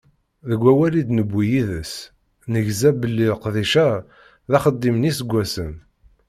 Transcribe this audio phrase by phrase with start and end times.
[0.49, 1.93] Deg wawal i d-newwi yid-s,
[2.51, 3.89] negza belli leqdic-a,
[4.49, 5.73] d axeddim n yiseggasen.